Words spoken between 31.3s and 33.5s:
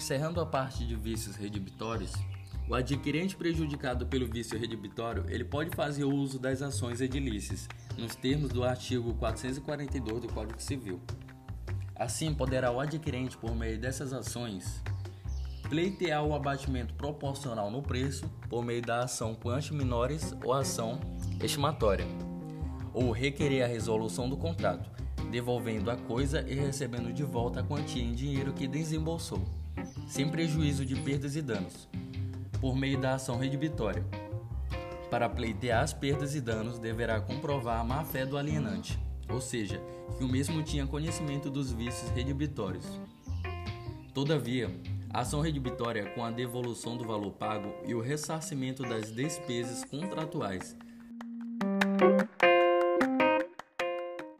e danos por meio da ação